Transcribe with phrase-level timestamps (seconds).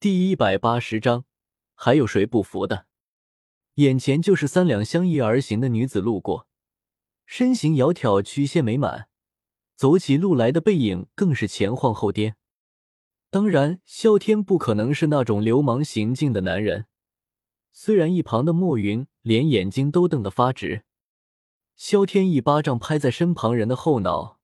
[0.00, 1.24] 第一百八十章，
[1.74, 2.86] 还有谁不服的？
[3.74, 6.46] 眼前就是三两相依而行的女子路过，
[7.26, 9.08] 身形窈窕，曲线美满，
[9.74, 12.36] 走起路来的背影更是前晃后颠。
[13.28, 16.86] 当然，萧天不可能是那种流氓行径的男人。
[17.72, 20.84] 虽然一旁的莫云连眼睛都瞪得发直，
[21.74, 24.38] 萧天一巴掌拍在身旁人的后脑，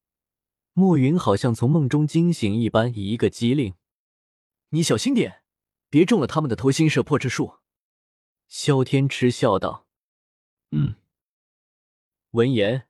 [0.72, 3.74] 莫云好像从梦中惊醒一般，一个机灵
[4.70, 5.42] ：“你小心点。”
[5.94, 7.58] 别中了他们的偷心摄魄之术。”
[8.50, 9.86] 萧天嗤笑道。
[10.74, 10.96] “嗯。”
[12.34, 12.88] 闻言，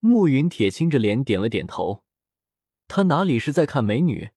[0.00, 2.04] 暮云铁青着脸点了点头。
[2.88, 4.32] 他哪里是在看美女，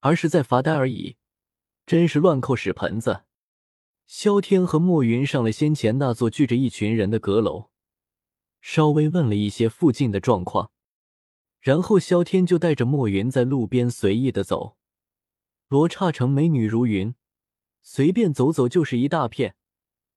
[0.00, 1.16] 而是在发呆而已。
[1.86, 3.22] 真是乱扣屎盆子！
[4.04, 7.70] 萧天和暮云上了先前那座聚着一群人的阁楼，
[8.60, 10.72] 稍微问了一些附近的状况，
[11.60, 14.76] 然后萧天就带着暮云在路边随意的走。
[15.72, 17.14] 罗刹城美女如云，
[17.80, 19.56] 随便走走就是一大片，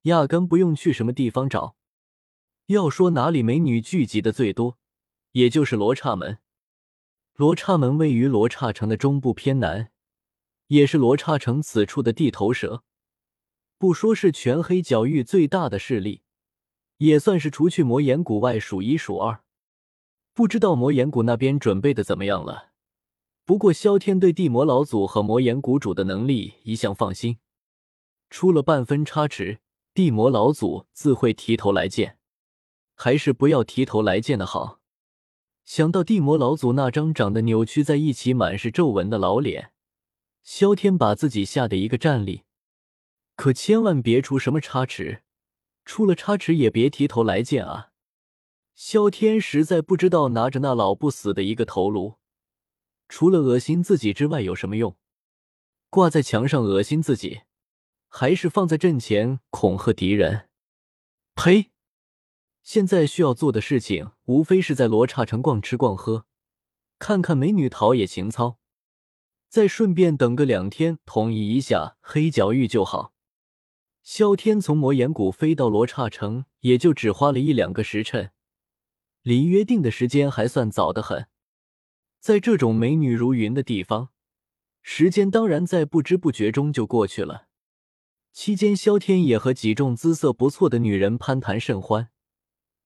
[0.02, 1.78] 压根不用去什么地方找。
[2.66, 4.78] 要说哪里美女聚集的最多，
[5.32, 6.40] 也就是罗刹门。
[7.36, 9.94] 罗刹门位于罗刹城的中部偏南，
[10.68, 12.84] 也是罗刹城此处的地头蛇。
[13.78, 16.24] 不说是全黑角域最大的势力，
[16.98, 19.42] 也算是除去魔岩谷外数一数二。
[20.34, 22.74] 不知道魔岩谷那边准备的怎么样了？
[23.46, 27.38] 不过，萧天对地魔老祖和魔岩谷主的能力一向放心，
[28.32, 29.60] 出了半分差池，
[29.94, 32.18] 地魔老祖自会提头来见。
[32.96, 34.80] 还是不要提头来见的好。
[35.64, 39.72] 想到地魔老祖那张长得扭曲在一起、满是皱纹的老脸，
[40.42, 42.42] 萧天把自己吓得一个战栗。
[43.36, 45.22] 可千万别出什么差池，
[45.84, 47.92] 出了差池也别提头来见啊！
[48.74, 52.16] 萧天实在不知道拿着那老不死的一个头颅。
[53.16, 54.98] 除了恶心自己之外有什么用？
[55.90, 57.44] 挂在墙上恶心自己，
[58.10, 60.50] 还是放在阵前恐吓敌人？
[61.34, 61.72] 呸！
[62.62, 66.26] 现在需要做的事情，无非是在罗刹城逛吃逛喝，
[67.00, 68.60] 看看美女，陶冶情操，
[69.48, 73.14] 再顺便等个两天，统一一下黑角域就好。
[74.04, 78.34] 萧天从魔岩谷飞到罗刹城，也就只花了一两个时辰，
[79.22, 81.30] 离约定的时间还算早得很。
[82.26, 84.10] 在这种美女如云的地方，
[84.82, 87.46] 时间当然在不知不觉中就过去了。
[88.34, 92.10] 期间，萧天也和几众姿色不错的女人攀谈甚欢，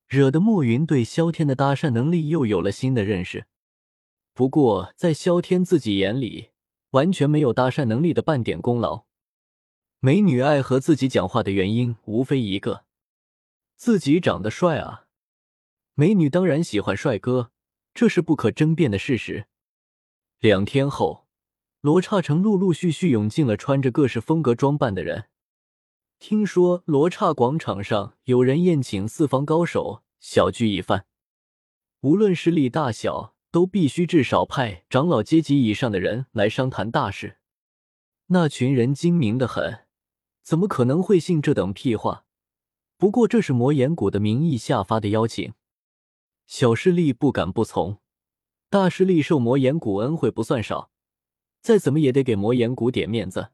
[0.09, 3.45] 惹得莫云对萧天的搭讪能力又有了新的认识。
[4.33, 6.49] 不过，在萧天自己眼里，
[6.89, 9.05] 完全没有搭讪能力的半点功劳。
[10.01, 12.83] 美女爱和自己讲话的原因，无非一个：
[13.77, 15.05] 自己长得帅啊。
[15.93, 17.51] 美女当然喜欢帅哥。
[17.93, 19.47] 这是不可争辩的事实。
[20.39, 21.27] 两天后，
[21.81, 25.25] 罗刹城陆陆续续涌进了穿着各式风格装扮的人。
[26.19, 31.05] 听说罗刹广场上有人宴请四方高手，小聚一番。
[32.01, 37.37] 无论势力大小，都必须至少派长老阶级以上的人来商谈大事。
[38.27, 39.85] 那群人精明的很，
[40.43, 42.25] 怎么可能会信这等屁话？
[42.97, 45.53] 不过这是魔岩谷的名义下发的邀请。
[46.49, 47.99] 小势力不敢不从，
[48.71, 50.89] 大势力受魔岩谷恩惠不算少，
[51.61, 53.49] 再怎么也得给魔岩谷点面子。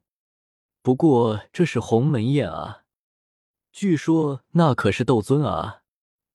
[0.80, 2.84] 不过这是鸿门宴啊，
[3.70, 5.82] 据说那可是斗尊啊，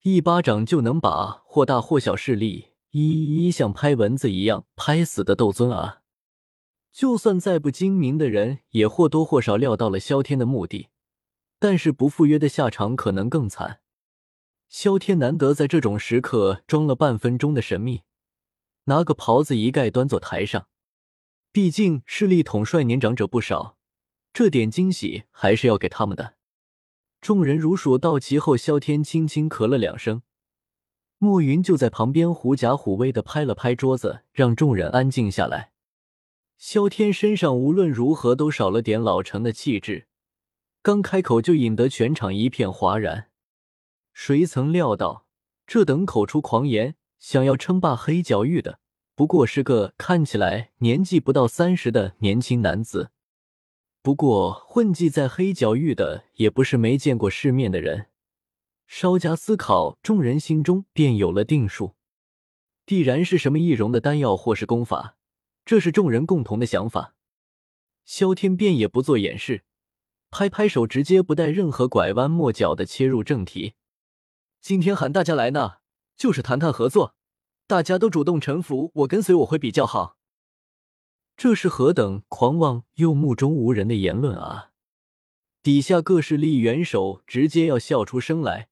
[0.04, 6.04] 一巴掌就能把或大或小势力一一像拍蚊子一样拍死的斗尊啊！
[6.92, 10.90] 就算再不精明的人，也或多或少料到了萧天的目的，
[11.58, 13.81] 但是不赴约的下场可能更惨。
[14.72, 18.04] 萧天难得在这种时刻装了半分钟的神秘，
[18.86, 20.70] 拿个袍子一盖，端坐台上。
[21.52, 23.76] 毕竟势力统帅年长者不少，
[24.32, 26.36] 这点惊喜还是要给他们的。
[27.20, 30.22] 众人如数到齐后，萧天轻轻咳了两声，
[31.18, 35.74] 暮云就在旁边狐假虎威的拍了拍桌子，让众人安静下来。
[36.58, 40.08] 萧天身上无论如何都少了点老成的气质，
[40.82, 43.28] 刚开口就引得全场一片哗然。
[44.24, 45.26] 谁曾料到，
[45.66, 48.80] 这等口出狂言、想要称霸黑角域的，
[49.16, 53.10] 不过是个看起来年纪不到三十的年轻男子。
[54.04, 58.10] 不过混迹在黑角域的，也不是没见过世面的人。
[58.86, 61.96] 稍加思考，众人心中便有了定数。
[62.86, 65.18] 必然是什么易容的丹药或是功法，
[65.66, 67.16] 这是众人共同的想法。
[68.06, 69.64] 萧天便也不做掩饰，
[70.30, 73.74] 拍拍手，直接不带任何拐弯抹角的切入正题。
[74.62, 75.78] 今天喊大家来呢，
[76.16, 77.16] 就是谈谈合作。
[77.66, 80.18] 大家都主动臣服，我跟随我会比较好。
[81.36, 84.70] 这是何等狂妄又目中无人的言论啊！
[85.64, 88.70] 底下各势力元首直接要笑出声来，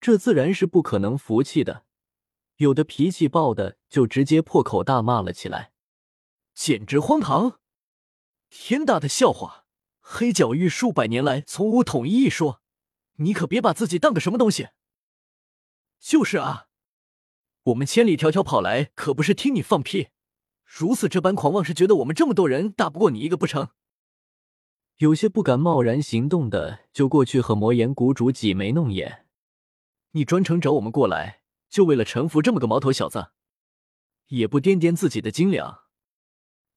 [0.00, 1.84] 这自然是不可能服气的。
[2.56, 5.72] 有的脾气暴的就直接破口大骂了起来，
[6.54, 7.60] 简直荒唐！
[8.48, 9.66] 天大的笑话！
[10.00, 12.62] 黑角域数百年来从无统一一说，
[13.16, 14.68] 你可别把自己当个什么东西。
[16.02, 16.66] 就是啊，
[17.62, 20.08] 我们千里迢迢跑来可不是听你放屁。
[20.64, 23.68] 如此这般狂妄，是觉得我们这么多人打不过你一个不成？
[24.96, 29.28] 有些不敢贸然行动的，就过去和魔岩谷主挤眉弄眼。
[30.10, 33.30] 你专程找我们过来，就为了臣服这么个毛头小子，
[34.26, 35.84] 也不掂掂自己的斤两，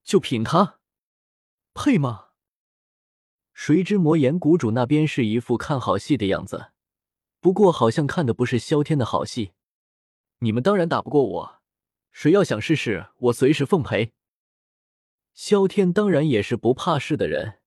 [0.04, 0.78] 就凭他，
[1.74, 2.28] 配吗？
[3.52, 6.70] 谁知魔岩谷主那边是一副看好戏的样子，
[7.46, 9.52] 不过好像看的不是萧天的好戏。
[10.40, 11.60] 你们当然打不过我。
[12.10, 14.12] 谁要想试试，我随时奉陪。
[15.32, 17.60] 萧天当然也是不怕事的人，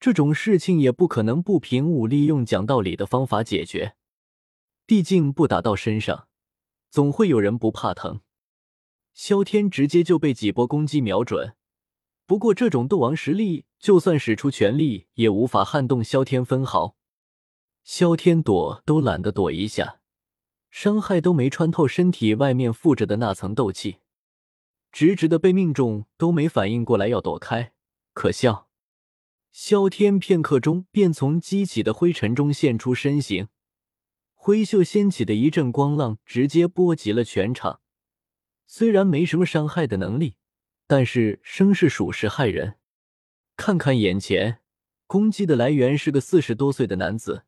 [0.00, 3.94] 这种事情也不可能不凭武力，用讲道理的方法解决。
[4.86, 6.26] 毕竟不打到身上，
[6.90, 8.22] 总会有人不怕疼。
[9.14, 11.54] 萧天直接就被几波攻击瞄准，
[12.26, 16.96] 不过这种斗王实力，就算使出全力，也无法撼动萧天分毫。
[17.86, 20.00] 萧天躲都懒得躲一下。
[20.70, 23.98] 伤害都没穿透身体外面附着的那层斗气，
[24.90, 27.72] 直直的被命中，都没反应过来要躲开，
[28.12, 28.68] 可笑！
[29.52, 33.46] 萧天片刻中便从激起的灰尘中现出身形，
[34.34, 37.80] 挥袖掀起的一阵光浪直接波及了全场。
[38.66, 40.34] 虽然没什么伤害的能力，
[40.88, 42.74] 但是声势属实骇人。
[43.56, 44.58] 看看眼前，
[45.06, 47.44] 攻击的来源是个四十多岁的男子。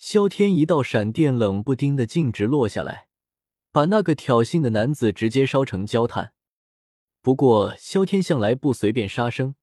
[0.00, 3.08] 萧天一道闪电冷不丁的径直落下来，
[3.70, 6.32] 把那个挑衅的男子直接烧成焦炭。
[7.20, 9.56] 不过萧天向来不随便杀生，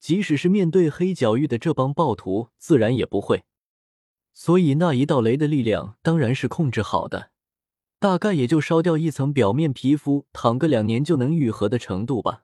[0.00, 3.44] 即使是面对黑角域的这帮暴徒，自然也不会。
[4.32, 7.30] 所以那一道雷的力量当然是控制好的，
[8.00, 12.42] 大概也就烧掉一层表面皮肤，躺个两年就能愈合的程度吧。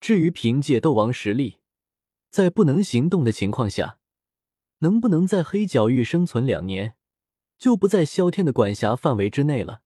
[0.00, 1.58] 至于凭借斗王实力，
[2.28, 3.98] 在不能行动的情况下。
[4.84, 6.94] 能不能在黑角域生存两年，
[7.56, 9.80] 就不在萧天的管辖范围之内了。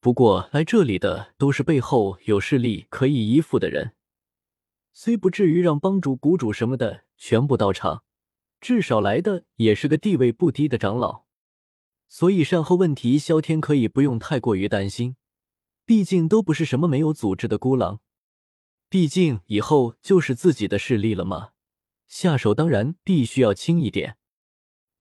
[0.00, 3.92] 不过来这里的都是背后有势力可以依附的人，
[4.92, 8.02] 虽不至于让帮主、谷主什么的全部到场，
[8.60, 11.26] 至少来的也是个地位不低的长老。
[12.08, 15.14] 所以善后问题，萧天可以不用太过于担心，
[15.86, 18.00] 毕竟都不是什么没有组织的孤狼，
[18.88, 21.50] 毕竟以后就是自己的势力了嘛。
[22.10, 24.16] 下手当然必须要轻一点，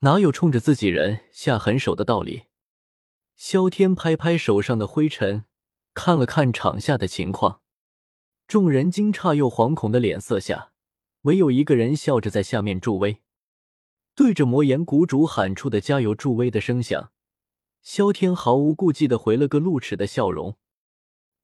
[0.01, 2.43] 哪有冲着自己人下狠手的道理？
[3.35, 5.45] 萧天拍拍手上的灰尘，
[5.95, 7.61] 看了看场下的情况，
[8.47, 10.71] 众人惊诧又惶恐的脸色下，
[11.23, 13.23] 唯有一个人笑着在下面助威，
[14.13, 17.11] 对着魔岩谷主喊出的加油助威的声响，
[17.81, 20.59] 萧天毫无顾忌的回了个露齿的笑容。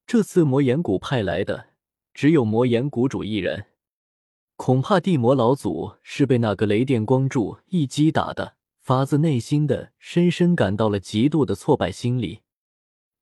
[0.06, 1.70] 这次魔岩谷派来的
[2.14, 3.66] 只有魔岩谷主一人。
[4.56, 12.42] 恐怕地魔老祖是被那个雷电光柱一击打的，发自内心的深深感到了极度的挫败心理，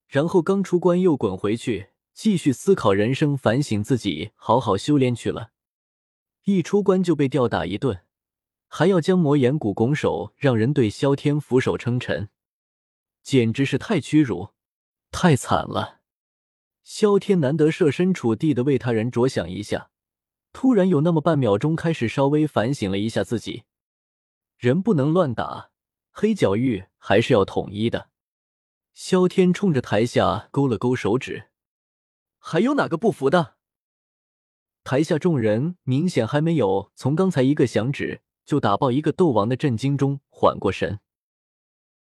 [0.07, 5.49] 然后刚出关又滚回去，继续思考人生，反省自己，好好修炼去了。
[6.43, 8.01] 一出关就被吊打一顿，
[8.67, 12.29] 还要将魔岩谷拱手，让人对萧天俯首称臣，
[13.23, 14.49] 简直是太屈辱，
[15.09, 16.01] 太惨了。
[16.83, 19.89] 萧天难得设身处地的为他人着想一下。
[20.53, 23.63] 突然有那么半秒钟，开始稍微反省了一下自己，
[24.57, 25.71] 人不能乱打，
[26.11, 28.09] 黑角域还是要统一的。
[28.93, 31.49] 萧天冲着台下勾了勾手指，
[32.37, 33.55] 还有哪个不服的？
[34.83, 40.99] 台下众人明显还没有从刚才一个响指就打爆一个斗王的震惊中缓过神。